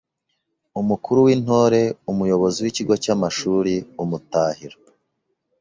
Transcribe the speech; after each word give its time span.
Umukuru 0.81 1.17
w’Intore: 1.27 1.81
Umuyobozi 2.11 2.57
w’ikigo 2.61 2.93
cy’amashuri 3.03 3.73
Umutahira: 4.03 4.77